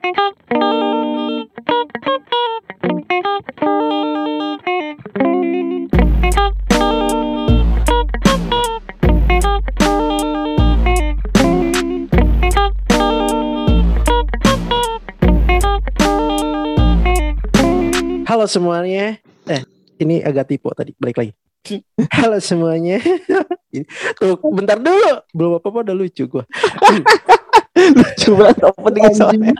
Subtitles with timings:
[0.00, 0.08] Halo
[18.48, 19.20] semuanya.
[19.44, 19.60] Eh,
[20.00, 20.96] ini agak tipu tadi.
[20.96, 21.32] Balik lagi.
[22.08, 23.04] Halo semuanya.
[24.16, 25.20] Tuh, bentar dulu.
[25.36, 26.48] Belum apa-apa udah lucu gua.
[28.00, 29.52] Lucu banget opening soalnya.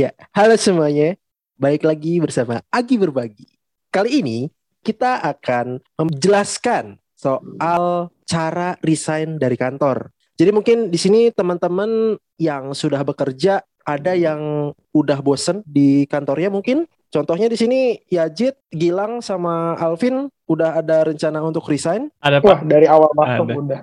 [0.00, 1.16] Ya, halo semuanya.
[1.60, 3.46] Baik lagi bersama Agi Berbagi.
[3.92, 4.48] Kali ini
[4.80, 10.08] kita akan menjelaskan soal cara resign dari kantor.
[10.40, 16.88] Jadi mungkin di sini teman-teman yang sudah bekerja ada yang udah bosen di kantornya mungkin.
[17.10, 22.06] Contohnya di sini Yajid, Gilang sama Alvin udah ada rencana untuk resign.
[22.22, 22.70] Ada Wah, pak?
[22.70, 23.54] dari awal masuk Ada.
[23.58, 23.80] udah.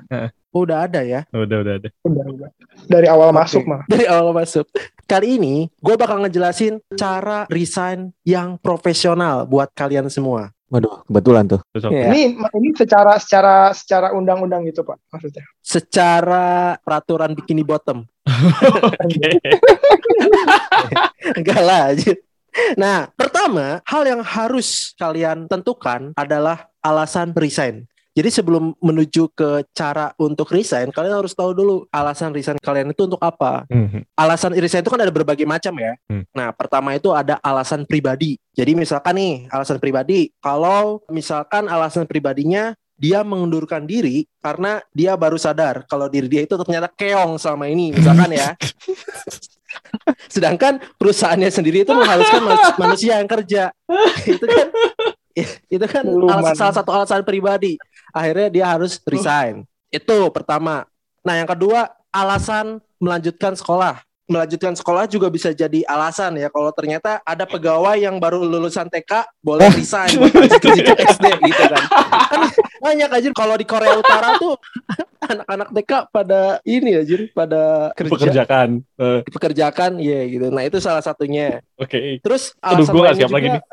[0.57, 1.89] Oh, udah ada ya Udah udah ada.
[2.01, 2.49] Udah, udah.
[2.89, 3.37] Dari awal Oke.
[3.37, 3.85] masuk mah.
[3.85, 4.65] dari awal masuk.
[5.05, 10.49] Kali ini gue bakal ngejelasin cara resign yang profesional buat kalian semua.
[10.67, 11.61] Waduh, kebetulan tuh.
[11.93, 12.11] Ya.
[12.11, 15.47] Ini ini secara secara secara undang-undang gitu, Pak, maksudnya.
[15.63, 18.03] Secara peraturan bikini bottom.
[21.39, 21.95] Enggak lah.
[21.95, 22.19] anjir.
[22.75, 27.87] Nah, pertama, hal yang harus kalian tentukan adalah alasan resign.
[28.17, 33.05] Jadi sebelum menuju ke cara untuk resign, kalian harus tahu dulu alasan resign kalian itu
[33.05, 33.69] untuk apa.
[33.69, 34.09] Mhm.
[34.17, 35.93] Alasan resign itu kan ada berbagai macam ya.
[36.09, 36.25] Hmm.
[36.33, 38.41] Nah, pertama itu ada alasan pribadi.
[38.57, 45.37] Jadi misalkan nih, alasan pribadi, kalau misalkan alasan pribadinya dia mengundurkan diri karena dia baru
[45.37, 48.57] sadar kalau diri dia itu ternyata keong selama ini, misalkan ya.
[50.33, 53.69] Sedangkan perusahaannya sendiri itu mengharuskan manus- manusia yang kerja.
[54.25, 54.67] itu kan
[55.77, 57.77] itu kan alasan, salah satu alasan pribadi.
[58.17, 59.63] Akhirnya dia harus resign.
[59.93, 60.89] Itu pertama.
[61.21, 64.06] Nah, yang kedua, alasan melanjutkan sekolah.
[64.27, 69.23] Melanjutkan sekolah juga bisa jadi alasan ya kalau ternyata ada pegawai yang baru lulusan TK
[69.39, 70.67] boleh resign buat lanjut
[71.15, 71.83] SD gitu kan.
[72.27, 72.41] Kan
[72.77, 74.59] banyak aja kalau di Korea Utara tuh
[75.19, 77.61] anak-anak TK pada ini aja pada
[77.95, 78.69] kerja Pekerjakan.
[78.93, 80.45] Eh, dipekerjakan ya gitu.
[80.49, 81.63] Nah, itu salah satunya.
[81.75, 82.19] Oke.
[82.19, 83.63] Terus Aduh, alasan gua nggak lainnya siap lagi juga nih.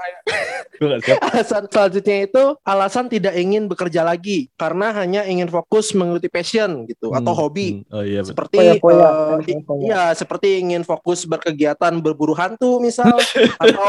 [0.75, 1.19] Gue gak siap.
[1.25, 7.11] Alasan selanjutnya itu alasan tidak ingin bekerja lagi karena hanya ingin fokus mengikuti passion gitu
[7.11, 7.69] atau Hmm, hobi.
[7.81, 7.95] hmm.
[7.95, 8.31] Oh iya betul.
[8.35, 9.83] Seperti Foya-foya, eh, i- foya-foya.
[9.85, 13.17] iya seperti ingin fokus berkegiatan berburu hantu misal
[13.57, 13.89] atau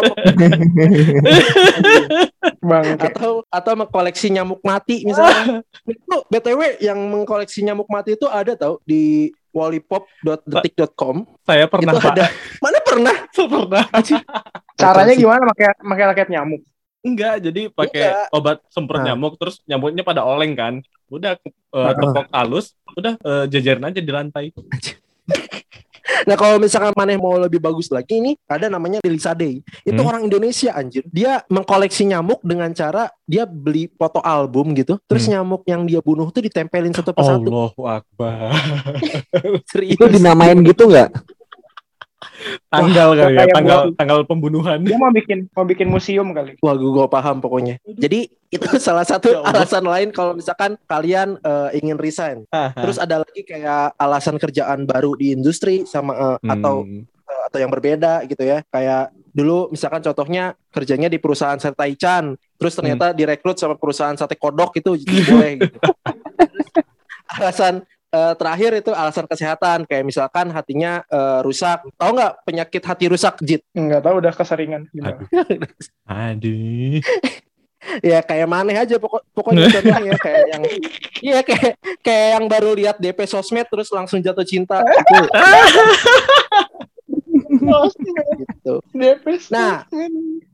[2.61, 5.61] Bang, atau atau mengkoleksi nyamuk mati misalnya.
[5.85, 12.13] itu BTW yang mengkoleksi nyamuk mati itu ada tau di wallipop.detik.com Saya pernah itu pak.
[12.17, 12.25] ada
[12.59, 13.83] mana pernah pernah.
[14.75, 16.61] caranya gimana pakai pakai raket nyamuk?
[17.05, 18.27] Enggak, jadi pakai Enggak.
[18.33, 19.13] obat semprot Nah.
[19.13, 20.73] nyamuk terus nyamuknya pada oleng kan.
[21.05, 24.49] Udah eh, tepok halus, udah eh, jajarin aja di lantai.
[26.25, 29.65] Nah kalau misalkan maneh mau lebih bagus lagi nih ada namanya Delisade.
[29.81, 30.09] Itu Hmm.
[30.09, 31.01] orang Indonesia anjir.
[31.09, 35.01] Dia mengkoleksi nyamuk dengan cara dia beli foto album gitu.
[35.09, 35.41] Terus Hmm.
[35.41, 37.49] nyamuk yang dia bunuh tuh ditempelin satu persatu.
[37.49, 38.53] Allahu Akbar.
[39.71, 39.97] Serius.
[39.97, 41.09] Itu dinamain gitu nggak?
[42.67, 44.77] Tanggal kali ya, tanggal gua- tanggal pembunuhan.
[44.79, 46.57] Dia mau bikin mau bikin museum kali.
[46.59, 47.79] Wah gue paham pokoknya.
[47.85, 52.37] Jadi itu salah satu Ya alasan lain kalau misalkan kalian eh, ingin resign.
[52.51, 57.03] Terus ada lagi kayak alasan kerjaan baru di industri sama eh, atau Hmm.
[57.25, 58.61] atau yang berbeda gitu ya.
[58.67, 64.33] Kayak dulu misalkan contohnya kerjanya di perusahaan sate Taichan, terus ternyata direkrut sama perusahaan sate
[64.35, 65.77] kodok itu boleh gitu.
[67.35, 67.83] Alasan
[68.15, 71.83] eh, terakhir itu alasan kesehatan kayak misalkan hatinya eh, rusak.
[71.99, 73.61] Tahu nggak penyakit hati rusak, Jit?
[73.75, 75.27] Enggak tahu udah keseringan gimana.
[76.07, 77.03] Aduh.
[78.01, 80.63] ya kayak maneh aja pokok pokoknya contohnya kayak yang
[81.21, 85.15] iya kayak kayak yang baru lihat DP sosmed terus langsung jatuh cinta itu
[88.41, 88.73] gitu.
[89.51, 89.85] Nah,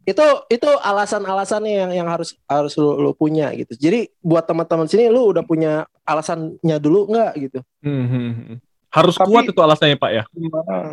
[0.08, 3.76] itu itu alasan-alasannya yang yang harus harus lu, lu punya gitu.
[3.78, 7.60] Jadi buat teman-teman sini lu udah punya alasannya dulu nggak gitu?
[7.84, 8.58] Hmm, hmm, hmm.
[8.92, 10.24] Harus Tapi- kuat itu alasannya Pak ya.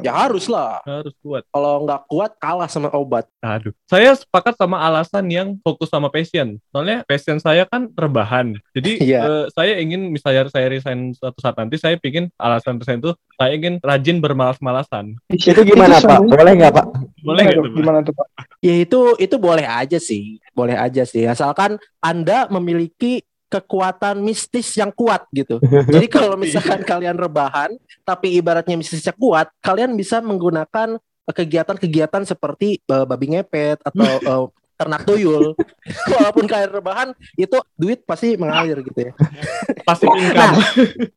[0.00, 0.78] Ya harus lah.
[0.82, 1.42] Harus kuat.
[1.50, 3.26] Kalau nggak kuat kalah sama obat.
[3.40, 3.74] Aduh.
[3.84, 6.62] Saya sepakat sama alasan yang fokus sama passion.
[6.70, 8.54] Soalnya passion saya kan rebahan.
[8.70, 9.20] Jadi Iya.
[9.20, 13.50] eh, saya ingin misalnya saya resign suatu saat nanti saya bikin alasan resign itu saya
[13.52, 15.18] ingin rajin bermalas-malasan.
[15.28, 16.06] Itu gimana Pak?
[16.22, 16.86] sebenarnya- Boleh nggak Pak?
[17.20, 17.62] Boleh nggak tuh?
[17.64, 17.74] Pak?
[17.74, 18.26] Gimana tuh, Pak?
[18.58, 21.22] Ya itu itu boleh aja sih, boleh aja sih.
[21.24, 25.58] Asalkan Anda memiliki kekuatan mistis yang kuat gitu.
[25.94, 27.74] Jadi kalau misalkan kalian rebahan,
[28.04, 34.46] tapi ibaratnya mistisnya kuat, kalian bisa menggunakan eh, kegiatan-kegiatan seperti eh, babi ngepet atau eh,
[34.78, 35.58] ternak tuyul.
[36.14, 39.12] Walaupun kalian rebahan, itu duit pasti mengalir gitu ya.
[39.82, 40.54] Pasif income.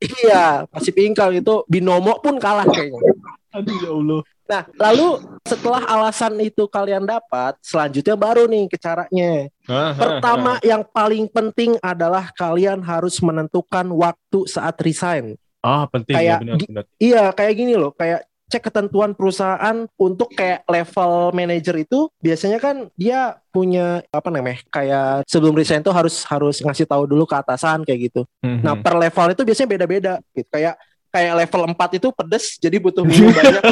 [0.02, 3.11] iya, pasif income itu binomo pun kalah kayaknya.
[3.52, 4.22] Aduh ya Allah.
[4.48, 5.08] Nah, lalu
[5.44, 9.48] setelah alasan itu kalian dapat, selanjutnya baru nih ke caranya.
[9.96, 15.40] Pertama yang paling penting adalah kalian harus menentukan waktu saat resign.
[15.60, 16.84] Ah, penting ya Kayak benar gi- benar.
[16.98, 22.92] Iya, kayak gini loh, kayak cek ketentuan perusahaan untuk kayak level manager itu biasanya kan
[23.00, 27.88] dia punya apa namanya kayak sebelum resign tuh harus harus ngasih tahu dulu ke atasan
[27.88, 28.22] kayak gitu.
[28.44, 28.84] Nah, Mhm.
[28.84, 30.50] per level itu biasanya beda-beda gitu.
[30.52, 30.76] Kayak
[31.12, 33.64] kayak level 4 itu pedes jadi butuh minum banyak.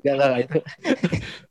[0.00, 0.58] Enggak enggak itu.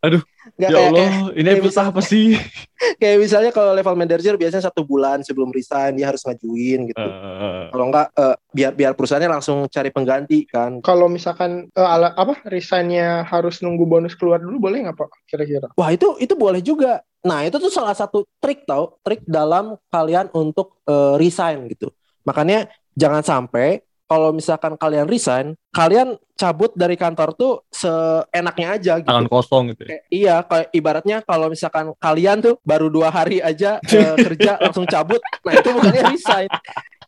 [0.01, 0.21] Aduh,
[0.53, 1.09] Nggak, ya kayak, Allah,
[1.39, 2.25] ini kayak episode apa sih?
[3.01, 6.99] kayak misalnya kalau level manager biasanya satu bulan sebelum resign dia harus ngajuin gitu.
[6.99, 10.83] Eh, Kalau enggak eh, biar biar perusahaannya langsung cari pengganti kan.
[10.83, 15.09] Kalau misalkan eh, ala, apa resignnya harus nunggu bonus keluar dulu boleh nggak pak?
[15.29, 15.71] Kira-kira?
[15.79, 16.99] Wah itu itu boleh juga.
[17.23, 21.87] Nah itu tuh salah satu trik tau, trik dalam kalian untuk eh, resign gitu.
[22.27, 23.79] Makanya jangan sampai
[24.13, 29.09] kalau misalkan kalian resign, kalian cabut dari kantor tuh seenaknya aja gitu.
[29.09, 29.81] tangan kosong gitu.
[29.83, 29.89] ya.
[29.89, 34.85] Kayak- iya, kayak ibaratnya kalau misalkan kalian tuh baru dua hari aja eh, kerja langsung
[34.85, 36.49] cabut, nah itu bukannya resign.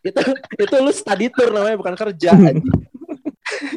[0.02, 0.22] itu
[0.56, 2.34] itu lu study tour namanya bukan kerja.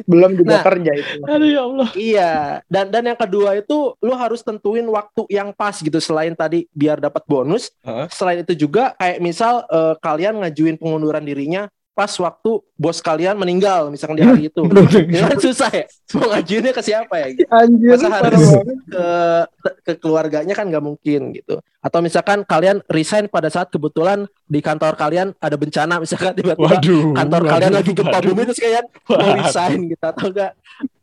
[0.03, 0.63] Belum juga Nah.
[0.65, 1.21] kerja itu.
[1.23, 1.89] Aduh ya Allah.
[1.93, 2.31] Iya,
[2.65, 6.97] dan dan yang kedua itu lu harus tentuin waktu yang pas gitu selain tadi biar
[6.97, 7.69] dapat bonus.
[7.81, 8.09] Heeh.
[8.09, 13.91] Selain itu juga kayak misal eh, kalian ngajuin pengunduran dirinya pas waktu bos kalian meninggal
[13.91, 14.63] misalkan di hari itu.
[15.27, 15.83] Kan susah ya.
[16.15, 17.27] Mau ngajuinnya ke siapa ya?
[17.35, 17.51] gitu.
[17.59, 18.47] Anjir, Masa harus
[18.87, 19.05] ke
[19.83, 21.59] ke keluarganya kan nggak mungkin gitu.
[21.83, 26.79] Atau misalkan kalian resign pada saat kebetulan di kantor kalian ada bencana misalkan tiba-tiba
[27.19, 30.51] kantor waduh, kalian lagi gempa bumi terus kalian mau resign gitu atau enggak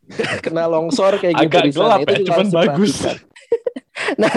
[0.49, 1.77] kena longsor kayak gitu Agak sana.
[1.77, 2.95] gelap Itu ya, cuman bagus.
[4.17, 4.37] nah,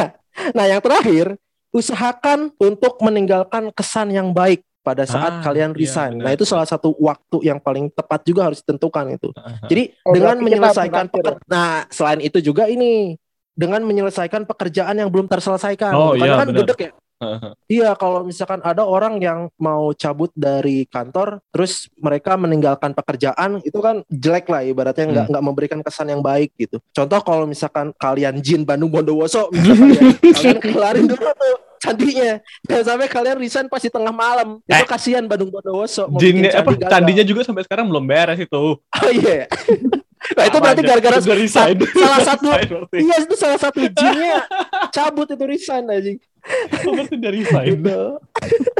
[0.51, 1.39] nah yang terakhir
[1.71, 4.59] usahakan untuk meninggalkan kesan yang baik
[4.89, 6.11] pada saat Ah, kalian iya, resign.
[6.17, 6.25] benar.
[6.25, 9.29] nah itu salah satu waktu yang paling tepat juga harus ditentukan itu.
[9.65, 11.45] Jadi Oh, dengan menyelesaikan berakhir ya?
[11.45, 13.13] nah selain itu juga ini
[13.53, 15.93] dengan menyelesaikan pekerjaan yang belum terselesaikan.
[15.93, 16.59] Oh, Karena iya, kan benar.
[16.65, 16.91] gedek ya.
[17.69, 23.75] Iya, kalau misalkan ada orang yang mau cabut dari kantor, terus mereka meninggalkan pekerjaan, itu
[23.77, 25.31] kan jelek lah ibaratnya nggak Hmm.
[25.35, 26.79] nggak memberikan kesan yang baik gitu.
[26.89, 29.99] Contoh kalau misalkan kalian Jin Bandung Bondowoso, misalkan ya,
[30.39, 32.31] kalian kelarin dulu tuh candinya,
[32.61, 34.59] jangan sampai kalian resign pas di tengah malam.
[34.61, 34.85] Itu Eh.
[34.85, 36.11] kasihan Bandung Bondowoso.
[36.15, 36.89] Jinnya apa gagal.
[36.89, 38.63] candinya juga sampai sekarang belum beres itu.
[38.77, 39.47] Oh iya.
[40.35, 41.75] nah itu berarti gara-gara resign.
[41.89, 42.47] salah satu.
[42.91, 44.43] Iya itu salah satu jinnya
[44.89, 46.11] cabut itu resign aja
[46.83, 47.65] Oh, berarti udah resign.
[47.73, 47.99] gitu.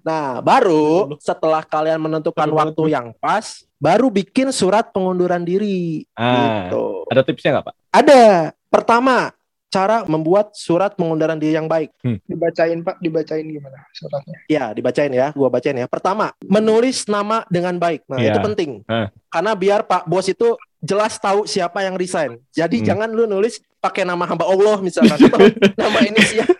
[0.00, 6.04] Nah baru setelah kalian menentukan waktu yang pas, baru bikin surat pengunduran diri.
[6.12, 6.84] Ah, Gitu.
[7.08, 7.74] ada tipsnya nggak Pak?
[7.90, 8.22] Ada.
[8.70, 9.34] Pertama,
[9.70, 11.94] cara membuat surat pengunduran diri yang baik.
[12.26, 14.36] Dibacain pak, dibacain gimana suratnya?
[14.44, 15.86] Ya, dibacain ya, gua bacain ya.
[15.86, 18.02] Pertama, menulis nama dengan baik.
[18.04, 18.34] Nah, Iya.
[18.34, 18.70] itu penting.
[18.82, 19.06] Eh.
[19.30, 22.42] Karena biar Pak Bos itu jelas tahu siapa yang resign.
[22.50, 22.86] Jadi Hmm.
[22.86, 25.38] jangan lu nulis pakai nama hamba Allah misalkan atau
[25.80, 26.50] nama inisial.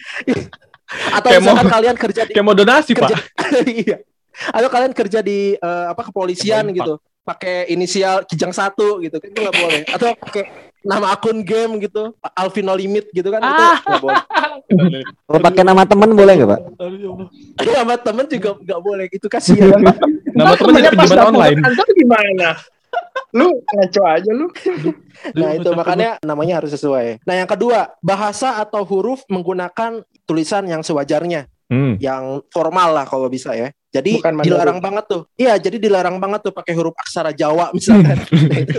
[1.19, 3.23] atau Kayak mau- misalkan kalian kerja di mau donasi kerja Pak.
[3.83, 3.99] iya.
[4.51, 7.03] Atau kalian kerja di eh, apa kepolisian gitu.
[7.31, 9.23] Pakai inisial kijang satu gitu.
[9.23, 9.81] Itu nggak boleh.
[9.87, 10.45] Atau pakai
[10.83, 13.79] nama akun game gitu, Alvino Limit gitu kan itu Ah.
[13.79, 14.23] nggak boleh.
[15.07, 16.61] Kalau pakai nama temen boleh nggak pak?
[16.83, 17.29] Aduh,
[17.63, 17.71] ya.
[17.87, 19.07] Nama temen juga nggak boleh.
[19.13, 19.79] Itu kasihan.
[20.35, 21.59] Nama temen jadi pinjaman online.
[21.63, 22.49] Kantor gimana?
[23.31, 24.47] Lu ngaco aja lu.
[25.39, 27.23] Nah itu makanya namanya harus sesuai.
[27.23, 31.95] Nah yang kedua bahasa atau huruf menggunakan tulisan yang sewajarnya, Hmm.
[32.03, 33.71] yang formal lah kalau bisa ya.
[33.91, 34.47] Jadi Bukan Mandarin.
[34.55, 35.23] dilarang banget tuh.
[35.35, 38.23] Iya jadi dilarang banget tuh pakai huruf aksara Jawa misalkan.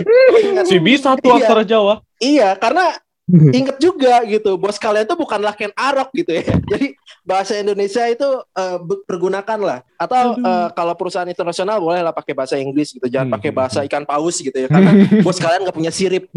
[0.64, 1.44] Si bisa tuh Iya.
[1.44, 1.94] aksara Jawa.
[2.16, 2.96] Iya karena
[3.54, 6.42] inget juga gitu bos kalian tuh bukanlah Ken Arok gitu ya.
[6.72, 9.78] Jadi bahasa Indonesia itu eh, be- pergunakan lah.
[9.96, 13.04] Atau eh, kalau perusahaan internasional boleh lah pakai bahasa Inggris gitu.
[13.04, 13.36] Jangan Hmm.
[13.36, 14.66] pakai bahasa ikan paus gitu ya.
[14.66, 14.90] Karena
[15.20, 16.32] bos kalian nggak punya sirip.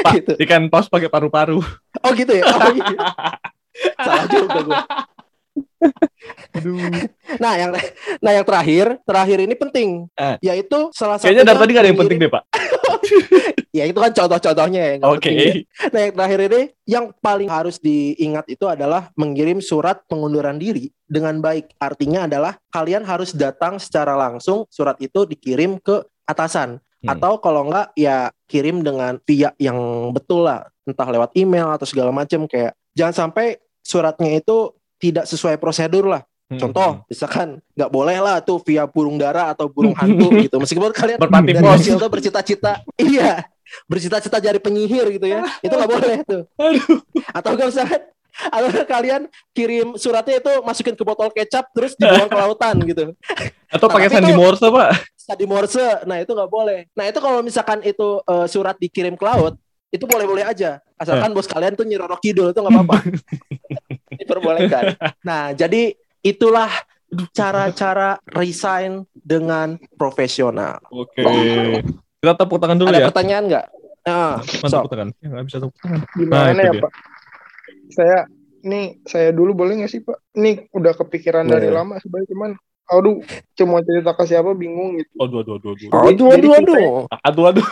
[0.00, 0.32] Pak, gitu.
[0.40, 1.58] ikan paus pakai paru-paru.
[2.00, 2.46] Oh gitu ya.
[2.46, 2.96] Oh, iya.
[3.98, 4.78] Salah juga gue.
[6.54, 6.76] Aduh.
[7.40, 7.70] Nah yang
[8.20, 10.36] nah yang terakhir terakhir ini penting Eh.
[10.44, 12.42] yaitu salah satu Kayaknya dari tadi gak ada yang penting deh Pak.
[13.78, 15.30] ya itu kan contoh-contohnya ya, Oke.
[15.30, 15.52] penting ya.
[15.94, 21.38] Nah yang terakhir ini yang paling harus diingat itu adalah mengirim surat pengunduran diri dengan
[21.38, 21.74] baik.
[21.78, 27.16] Artinya adalah kalian harus datang secara langsung surat itu dikirim ke atasan Hmm.
[27.16, 32.12] atau kalau enggak ya kirim dengan via yang betul lah entah lewat email atau segala
[32.12, 34.68] macam kayak jangan sampai suratnya itu
[35.00, 36.22] tidak sesuai prosedur lah.
[36.50, 36.58] Hmm.
[36.58, 40.60] Contoh, misalkan nggak boleh lah tuh via burung dara atau burung hantu gitu.
[40.60, 43.48] Meskipun kalian Berpati dari kecil tuh bercita-cita, iya,
[43.88, 45.42] bercita-cita jadi penyihir gitu ya.
[45.64, 46.42] Itu nggak boleh tuh.
[46.60, 47.00] Aduh.
[47.32, 52.38] Atau nggak misalkan atau kalian kirim suratnya itu masukin ke botol kecap terus dibuang ke
[52.38, 53.12] lautan gitu
[53.68, 54.90] Atau Nah, pakai tapi sandi morse, Pak?
[55.30, 59.22] tadi morse nah itu nggak boleh nah itu kalau misalkan itu eh, surat dikirim ke
[59.22, 59.54] laut
[59.90, 62.96] itu boleh-boleh aja asalkan bos kalian tuh nyirorok kidul itu nggak apa-apa
[64.20, 64.94] diperbolehkan
[65.26, 65.92] nah jadi
[66.22, 66.70] itulah
[67.34, 71.26] cara-cara resign dengan profesional Oke.
[72.20, 73.08] Kita tepuk tangan dulu ada ya.
[73.08, 73.66] pertanyaan nggak
[74.04, 75.08] nah, so, tepuk tangan?
[75.18, 76.00] Ya, nggak bisa tepuk tangan.
[76.12, 76.82] Gimana Nah, ya dia.
[76.84, 76.92] Pak?
[77.90, 78.18] Saya
[78.60, 80.36] nih saya dulu boleh nggak sih Pak?
[80.36, 81.80] Ini udah kepikiran dari Boleh.
[81.80, 82.50] lama sebenarnya cuman
[82.90, 83.16] aduh
[83.56, 85.16] cuma cerita ke siapa bingung gitu.
[85.16, 85.88] Aduh, aduh, aduh, aduh.
[85.96, 86.76] aduh aduh aduh
[87.24, 87.66] Aduh, aduh.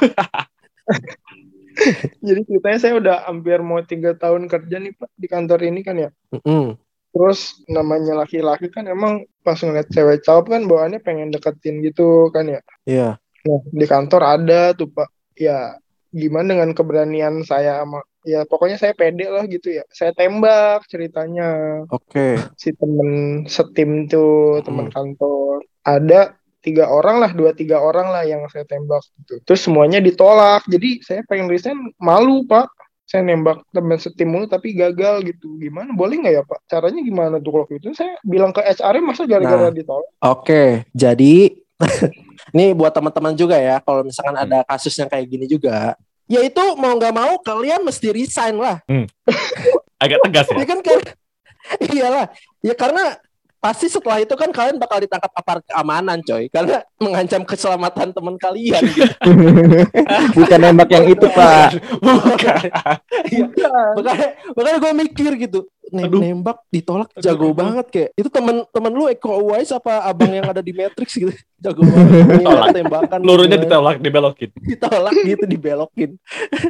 [2.27, 5.97] Jadi ceritanya saya udah hampir mau tiga tahun kerja nih Pak di kantor ini kan
[5.97, 6.11] ya.
[6.35, 6.75] Mm-mm.
[7.09, 12.47] Terus namanya laki-laki kan emang pas ngeliat cewek cakep kan bawaannya pengen deketin gitu kan
[12.47, 12.61] ya.
[12.85, 13.11] Iya
[13.47, 15.09] Nah, di kantor ada tuh Pak.
[15.39, 19.85] Ya gimana dengan keberanian saya sama ya pokoknya saya pede lah gitu ya.
[19.93, 21.85] Saya tembak ceritanya.
[21.89, 26.35] oke si temen setim tuh teman kantor ada
[26.69, 29.41] tiga orang lah dua tiga orang lah yang saya tembak gitu.
[29.43, 30.69] Terus semuanya ditolak.
[30.69, 32.69] Jadi saya pengen resign malu pak.
[33.09, 35.57] Saya nembak temen setim mulu tapi gagal gitu.
[35.57, 35.97] Gimana?
[35.97, 36.61] Boleh nggak ya pak?
[36.69, 37.97] Caranya gimana tuh kalau gitu?
[37.97, 39.73] Saya bilang ke HR masa gara-gara Nah.
[39.73, 40.09] ditolak?
[40.21, 41.57] Oke, jadi
[42.53, 44.45] ini buat teman-teman juga ya, kalau misalkan Hmm.
[44.45, 45.95] ada kasus yang kayak gini juga,
[46.27, 48.83] ya itu mau nggak mau kalian mesti resign lah,
[50.03, 50.59] Agak tegas ya.
[50.59, 50.99] ya kan kan?
[51.79, 52.27] Iyalah,
[52.61, 53.15] ya karena
[53.59, 58.83] pasti setelah itu kan kalian bakal ditangkap aparat keamanan, coy, karena mengancam keselamatan teman kalian.
[58.83, 59.11] Gitu.
[60.39, 61.69] Bukan nembak yang itu, Pak.
[61.99, 62.59] Bukan.
[63.99, 66.21] makanya makanya gue mikir gitu, Nem- Aduh.
[66.21, 67.57] nembak ditolak Aduh, jago aduh.
[67.57, 71.33] banget kayak itu temen temen lu Eko Uwais apa abang yang ada di Matrix gitu,
[71.59, 72.69] jago banget Tolak.
[72.77, 73.19] tembakan.
[73.25, 73.65] Pelurunya gitu.
[73.67, 74.51] ditolak, dibelokin.
[74.55, 76.11] ditolak gitu dibelokin.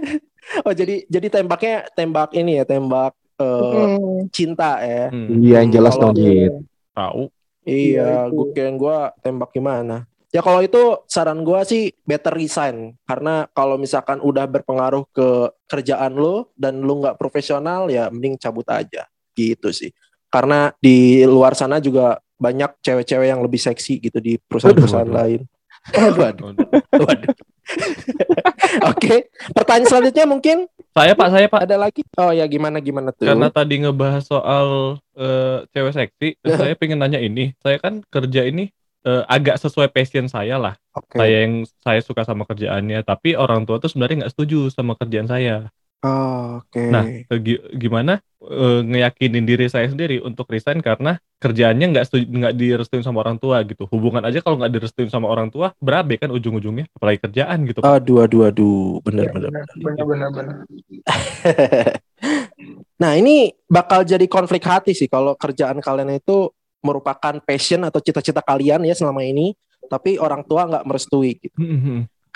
[0.67, 5.13] oh jadi jadi tembaknya tembak ini ya tembak eh, Hmm, cinta ya.
[5.13, 5.39] Hmm.
[5.39, 6.55] Iya, yang jelas dong, Jit.
[6.99, 7.23] Tahu.
[7.69, 8.35] Iya, itu.
[8.35, 10.09] gue kirain gue tembak gimana.
[10.29, 15.29] Ya kalau itu saran gue sih better resign karena kalau misalkan udah berpengaruh ke
[15.65, 19.95] kerjaan lo dan lo nggak profesional ya mending cabut aja gitu sih.
[20.29, 25.41] Karena di luar sana juga banyak cewek-cewek yang lebih seksi gitu di perusahaan-perusahaan lain.
[25.97, 26.53] Waduh,
[27.09, 27.33] waduh.
[28.93, 30.57] Oke, pertanyaan selanjutnya mungkin
[30.99, 31.61] Saya Pak, saya Pak.
[31.63, 32.03] ada lagi?
[32.19, 33.31] Oh ya gimana gimana tuh?
[33.31, 37.55] Karena tadi ngebahas soal eh, cewek seksi, saya pengen nanya ini.
[37.63, 38.75] Saya kan kerja ini
[39.07, 40.75] eh, agak sesuai passion saya lah.
[40.99, 41.15] Oke.
[41.23, 45.31] Saya yang saya suka sama kerjaannya, tapi orang tua tuh sebenarnya nggak setuju sama kerjaan
[45.31, 45.71] saya.
[45.99, 46.95] Oh, Oke.
[46.95, 52.55] Nah, Eh, gi- gimana eh, ngeyakinin diri saya sendiri untuk resign karena kerjaannya nggak nggak
[52.55, 53.83] direstuin sama orang tua gitu.
[53.91, 57.83] Hubungan aja kalau nggak direstuin sama orang tua berabe kan ujung-ujungnya, apalagi kerjaan gitu.
[57.83, 59.51] Aduh, aduh, aduh, bener, Iya, bener.
[59.51, 60.57] benar, benar, benar, benar.
[63.03, 66.47] nah, ini bakal jadi konflik hati sih kalau kerjaan kalian itu
[66.79, 69.51] merupakan passion atau cita-cita kalian ya selama ini,
[69.91, 71.43] tapi orang tua nggak merestui.
[71.43, 71.59] Gitu.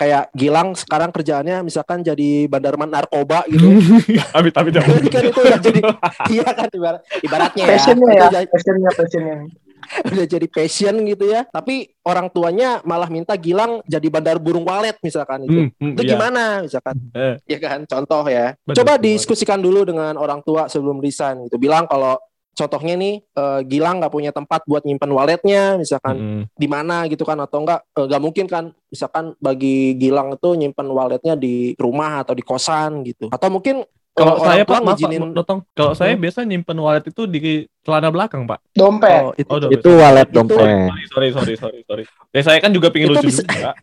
[0.03, 3.71] Kayak Gilang sekarang kerjaannya misalkan jadi bandarman narkoba gitu.
[4.35, 4.99] Amit amit jangan.
[5.07, 5.79] kan itu udah jadi
[6.35, 7.71] iya kan ibarat, ibaratnya ya.
[7.79, 9.37] Passionnya ya, udah, passionnya, passionnya.
[10.11, 11.47] udah jadi passion gitu ya.
[11.47, 15.55] Tapi orang tuanya malah minta Gilang jadi bandar burung walet misalkan itu.
[15.55, 16.11] Hmm, hmm, itu iya.
[16.19, 17.35] gimana misalkan Eh.
[17.47, 21.87] ya kan contoh ya Benar, coba diskusikan dulu dengan orang tua sebelum resign gitu bilang
[21.87, 22.19] kalau
[22.53, 26.41] contohnya nih eh, Gilang nggak punya tempat buat nyimpan waletnya misalkan Mm-mm.
[26.53, 31.33] di mana gitu kan atau enggak nggak mungkin kan misalkan bagi Gilang itu nyimpan waletnya
[31.33, 33.81] di rumah atau di kosan gitu atau mungkin
[34.13, 35.33] Kalau eh, saya orang tua Pak, maaf ngizinin-.
[35.73, 37.39] Kalau saya biasa nyimpen wallet itu di
[37.81, 38.61] celana belakang, Pak.
[38.77, 39.21] Dompet.
[39.25, 39.69] oh, itu, Oh, udah.
[39.73, 40.61] Itu walet Itu- dompet.
[41.09, 42.03] Sorry, sorry, sorry, sorry.
[42.29, 43.73] Ya saya kan juga Itu lucu bisa- juga.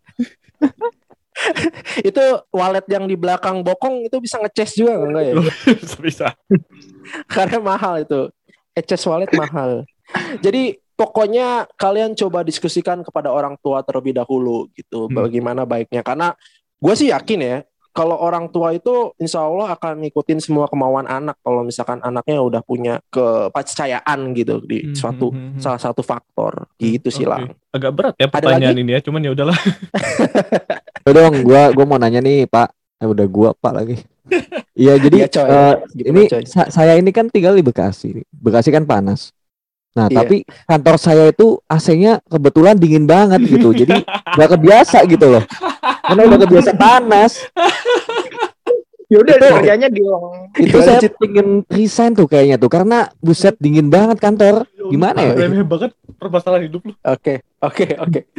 [2.04, 2.22] itu
[2.52, 5.32] walet yang di belakang bokong itu bisa ngeces juga enggak ya
[6.04, 6.26] Bisa.
[7.26, 8.28] karena mahal itu
[8.72, 9.82] eces wallet mahal
[10.38, 15.16] jadi pokoknya kalian coba diskusikan kepada orang tua terlebih dahulu gitu Hmm.
[15.16, 16.36] bagaimana baiknya karena
[16.76, 17.58] gue sih yakin ya
[17.90, 22.62] kalau orang tua itu insya Allah akan ngikutin semua kemauan anak kalau misalkan anaknya udah
[22.62, 25.60] punya kepercayaan gitu di Hmm, suatu hmm, hmm, hmm.
[25.60, 28.82] salah satu faktor gitu sih lah Agak berat ya Ada pertanyaan lagi?
[28.82, 29.54] ini ya, cuman ya udahlah.
[31.00, 32.68] Udah dong, gua gua mau nanya nih, Pak.
[32.98, 33.96] Eh, udah gua, Pak lagi.
[34.72, 35.44] Iya, jadi Iya, coy.
[35.44, 36.42] eh, Gimana, ini coy?
[36.44, 38.22] sa- saya ini kan tinggal di Bekasi.
[38.30, 39.30] Bekasi kan panas.
[39.90, 40.22] Nah, Iya.
[40.22, 43.74] tapi kantor saya itu AC-nya kebetulan dingin banget gitu.
[43.80, 45.44] Jadi nggak kebiasa gitu loh.
[46.00, 47.32] Karena udah kebiasa panas.
[49.10, 49.98] Yaudah Itu- kerjanya di
[50.56, 54.62] Itu Gimana, saya pengen resign tuh kayaknya tuh karena buset dingin banget kantor.
[54.86, 55.34] Gimana ya?
[55.34, 56.94] Remeh banget permasalahan hidup lu.
[57.02, 58.20] Oke, oke, oke.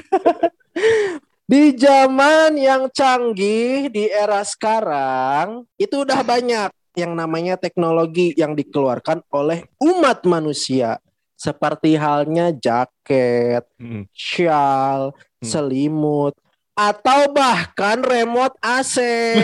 [1.52, 9.20] Di zaman yang canggih di era sekarang itu udah banyak yang namanya teknologi yang dikeluarkan
[9.36, 11.04] oleh umat manusia.
[11.36, 14.08] Seperti halnya jaket, Mm.
[14.16, 15.44] shawl, Hmm.
[15.44, 16.40] selimut,
[16.72, 18.96] atau bahkan remote AC.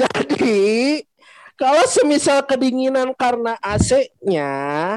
[0.00, 1.04] Jadi,
[1.60, 4.96] kalau semisal kedinginan karena AC-nya,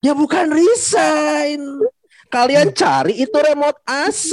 [0.00, 1.60] ya bukan resign.
[2.34, 4.30] Kalian cari itu remote AC.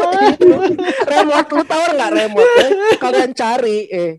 [1.12, 2.50] remote lu tahu nggak remote?
[2.56, 2.70] eh?
[2.96, 4.12] Kalian cari eh.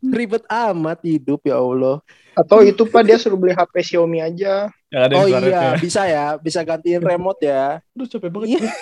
[0.00, 2.00] Ribet amat hidup ya Allah.
[2.32, 4.72] Atau itu Pak dia suruh beli HP Xiaomi aja.
[4.88, 5.52] Yang ada Oh infrarednya.
[5.52, 7.84] iya, bisa ya, bisa gantiin remote ya.
[7.92, 8.48] Aduh capek banget.
[8.56, 8.60] Iya.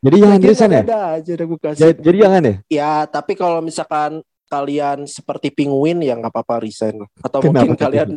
[0.00, 0.80] Jadi jangan Lagian resign ya?
[0.80, 1.80] ada aja udah gue kasih.
[1.84, 2.54] Jadi, jadi jangan ya?
[2.72, 7.04] Ya, tapi kalau misalkan kalian seperti penguin ya nggak apa-apa resign.
[7.20, 8.08] Atau Kenapa mungkin kalian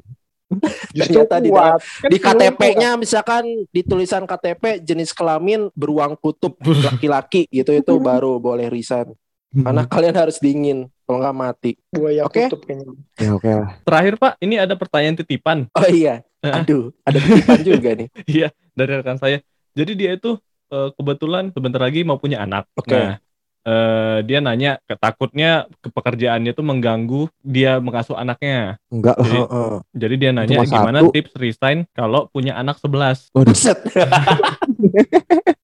[0.94, 1.80] Justru ternyata di, kuat.
[1.80, 2.18] Kan di.
[2.20, 6.58] KTP-nya misalkan di tulisan KTP jenis kelamin beruang kutub
[6.88, 9.14] laki-laki gitu itu baru boleh resign.
[9.54, 11.72] Karena kalian harus dingin kalau nggak mati.
[11.94, 12.50] buaya Oke.
[12.50, 12.90] kutub kayaknya.
[13.22, 13.70] Ya oke lah.
[13.86, 16.26] Terakhir Pak, ini ada pertanyaan titipan Oh iya.
[16.44, 18.10] Aduh, ada titipan juga nih.
[18.78, 19.38] dari rekan saya.
[19.78, 20.36] Jadi dia itu
[20.74, 22.66] eh, kebetulan sebentar lagi mau punya anak.
[22.74, 22.98] Oke.
[22.98, 23.22] Nah,
[23.64, 28.76] eh, dia nanya ke- takutnya ke pekerjaannya itu mengganggu dia mengasuh anaknya.
[28.88, 29.16] Enggak.
[29.18, 29.74] Jadi, Heeh.
[29.92, 31.12] jadi dia nanya Cuma gimana satu.
[31.12, 33.32] tips resign kalau punya anak 11.
[33.32, 33.52] Waduh.
[33.52, 33.80] Buset.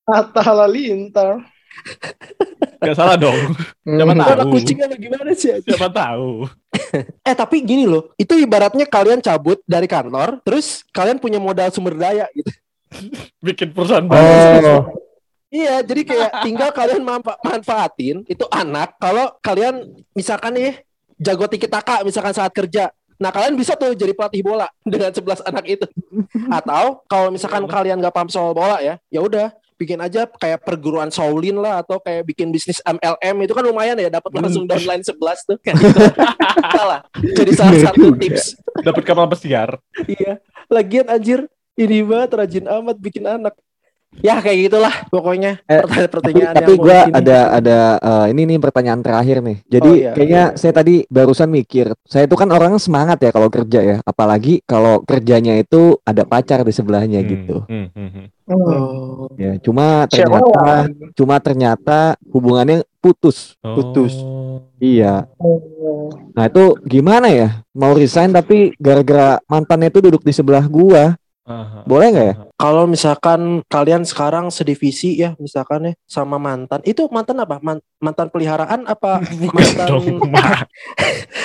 [0.06, 0.41] Atta.
[2.79, 3.36] Gak salah dong.
[3.84, 4.20] Siapa Hmm.
[4.20, 4.32] tahu.
[4.36, 5.51] Anak kucing apa gimana sih?
[5.60, 6.48] Siapa tahu.
[7.22, 11.94] Eh tapi gini loh, itu ibaratnya kalian cabut dari kantor, terus kalian punya modal sumber
[11.94, 12.50] daya gitu.
[13.46, 14.24] Bikin perusahaan baru.
[14.24, 14.82] Oh,
[15.50, 19.82] Iya, jadi kayak tinggal kalian manfa- manfaatin itu anak kalau kalian
[20.13, 20.74] misalkan nih
[21.18, 22.94] jago tiki taka misalkan saat kerja.
[23.20, 25.86] Nah, kalian bisa tuh jadi pelatih bola dengan 11 anak itu.
[26.48, 31.08] Atau kalau misalkan kalian nggak paham soal bola ya, ya udah bikin aja kayak perguruan
[31.08, 35.15] Shaolin lah atau kayak bikin bisnis MLM itu kan lumayan ya dapat langsung downline 11
[35.48, 35.84] tuh gitu.
[36.75, 37.00] Salah.
[37.15, 38.20] Jadi salah Bener satu juga.
[38.20, 38.44] tips.
[38.84, 39.70] Dapat kapal pesiar.
[40.03, 40.44] Iya.
[40.68, 43.56] Lagian anjir ini banget rajin amat bikin anak.
[44.20, 48.58] Ya kayak gitulah pokoknya Eh, tapi pertanyaan-pertanyaan tapi yang gue ada ada eh, ini nih
[48.58, 49.58] pertanyaan terakhir nih.
[49.69, 50.12] Jadi Oh, iya.
[50.17, 54.65] kayaknya saya tadi barusan mikir, saya itu kan orang semangat ya kalau kerja ya, apalagi
[54.65, 57.56] kalau kerjanya itu ada pacar di sebelahnya Hmm, gitu.
[57.69, 58.28] hmm, hmm, hmm.
[58.50, 59.30] Oh.
[59.38, 60.84] Ya, cuma Cewek ternyata lah.
[61.13, 63.54] cuma ternyata hubungannya putus.
[63.62, 64.17] Putus.
[64.19, 64.65] Oh.
[64.82, 65.30] Iya.
[65.38, 66.10] Oh.
[66.34, 67.62] Nah, itu gimana ya?
[67.72, 71.13] Mau resign tapi gara-gara mantannya itu duduk di sebelah gua.
[71.49, 71.81] Aha.
[71.81, 72.35] Boleh nggak ya?
[72.62, 76.77] Kalau misalkan kalian sekarang sedivisi ya misalkan ya sama mantan.
[76.85, 77.57] Itu mantan apa?
[77.57, 79.17] Man- mantan peliharaan apa
[79.57, 79.89] mantan.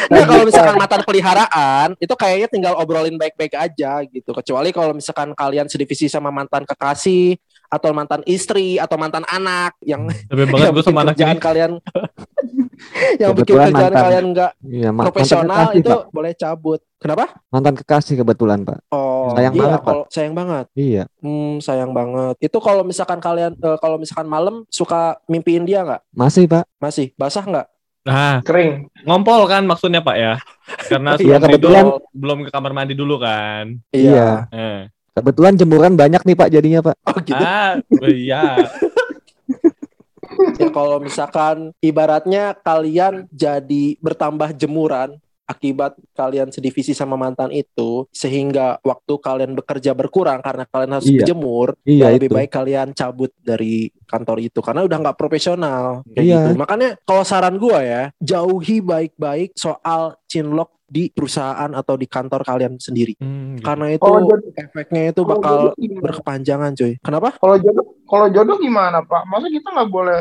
[0.05, 4.37] Nah, kalau misalkan mantan peliharaan itu kayaknya tinggal obrolin baik-baik aja gitu.
[4.37, 7.41] Kecuali kalau misalkan kalian sedivisi sama mantan kekasih
[7.75, 11.35] atau mantan istri atau mantan anak yang Lebih banget yang gue bikin sama anak kerjaan
[11.35, 11.43] ini.
[11.43, 11.73] kalian
[13.21, 14.03] yang bikin Kebetulan kerjaan mantan.
[14.05, 16.03] kalian nggak Iya, ma- mantan profesional kekasih, itu Pak.
[16.11, 16.81] boleh cabut.
[16.97, 17.25] Kenapa?
[17.49, 18.79] Mantan kekasih kebetulan, Pak.
[18.89, 19.87] Oh, Sayang iya, banget, Pak.
[19.87, 20.67] kalau sayang banget.
[20.73, 21.05] Iya.
[21.19, 22.35] Hmm, sayang banget.
[22.41, 26.01] Itu kalau misalkan kalian eh, kalau misalkan malam suka mimpiin dia nggak?
[26.11, 26.65] Masih, Pak.
[26.79, 27.67] Masih basah nggak?
[28.05, 28.93] Nah, Kering.
[29.03, 30.33] ngompol kan maksudnya Pak ya.
[30.87, 33.81] Karena Iya, kebetulan- tidur, belum ke kamar mandi dulu kan.
[33.91, 34.49] Iya.
[34.51, 34.81] Eh.
[35.15, 36.97] Kebetulan jemuran banyak nih, Pak, jadinya, Pak.
[37.07, 37.39] Oh gitu.
[37.39, 38.43] Ah, iya.
[40.59, 48.81] Ya, kalau misalkan ibaratnya kalian jadi bertambah jemuran akibat kalian sedivisi sama mantan itu sehingga
[48.81, 51.15] waktu kalian bekerja berkurang karena kalian harus Iya.
[51.21, 52.35] berjemur Iya, ya lebih itu.
[52.35, 56.39] baik kalian cabut dari kantor itu karena udah nggak profesional kayak Iya.
[56.41, 62.47] gitu makanya kalau saran gua ya jauhi baik-baik soal chinlock di perusahaan atau di kantor
[62.47, 63.67] kalian sendiri Hmm, gitu.
[63.67, 65.57] karena itu Kalau jodoh, efeknya itu bakal
[65.99, 69.27] berkepanjangan cuy kenapa Kalau jodoh, kalau jodoh gimana Pak?
[69.27, 70.21] Masa kita nggak boleh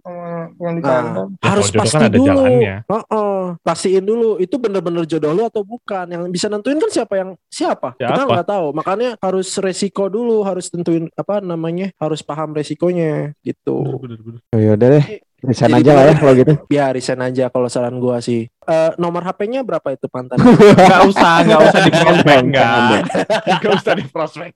[0.00, 0.24] sama
[0.56, 1.26] yang di Nah, kantor?
[1.36, 2.26] Ya, harus jodoh pasti kan ada dulu.
[2.26, 2.74] jalannya.
[2.86, 6.06] Heeh, pastiin dulu itu bener-bener jodoh lu atau bukan.
[6.06, 7.88] Yang bisa nentuin kan siapa yang siapa.
[7.98, 8.30] Kita Siapa?
[8.30, 8.66] nggak tahu.
[8.72, 13.82] Makanya harus resiko dulu, harus tentuin apa namanya, harus paham resikonya gitu.
[13.84, 14.40] Bener, bener, bener.
[14.54, 15.04] Oh, yaudah deh.
[15.44, 16.52] Resign aja lah ya kalau gitu.
[16.72, 18.48] Ya resign aja kalau saran gua sih.
[18.66, 20.42] Eh, nomor HP-nya berapa itu mantan?
[20.74, 22.38] Nggak usah, nggak usah di prospek.
[22.50, 24.50] Nggak usah di prospek.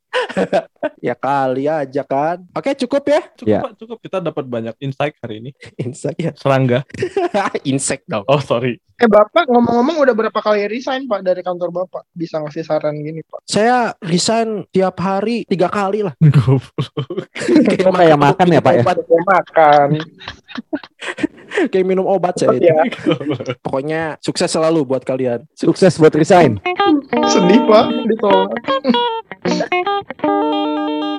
[1.06, 2.42] ya kali aja kan.
[2.50, 3.22] Oke cukup ya.
[3.38, 3.62] Cukup, Ya.
[3.62, 3.98] Pak, cukup.
[4.02, 5.50] Kita dapat banyak insight hari ini.
[5.78, 6.34] Insight ya.
[6.34, 6.82] Serangga.
[7.70, 8.26] Insect dong.
[8.26, 8.82] Oh, sorry.
[9.00, 12.04] Eh Bapak ngomong-ngomong udah berapa kali resign Pak dari kantor Bapak?
[12.12, 13.46] Bisa ngasih saran gini Pak?
[13.48, 16.12] Saya resign tiap hari tiga kali lah.
[16.20, 18.84] Kayak makan ya, Pak, ya?
[19.24, 19.88] Makan.
[21.68, 22.70] Kayak minum obat saya itu.
[22.70, 22.80] ya.
[23.60, 25.44] Pokoknya sukses selalu buat kalian.
[25.52, 26.56] Sukses buat resign.
[27.28, 28.50] Sedih Pak ditolak.